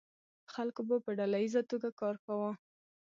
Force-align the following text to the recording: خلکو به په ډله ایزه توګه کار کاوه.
خلکو 0.53 0.81
به 0.89 0.95
په 1.05 1.11
ډله 1.17 1.37
ایزه 1.43 1.61
توګه 1.71 1.89
کار 2.01 2.15
کاوه. 2.25 2.51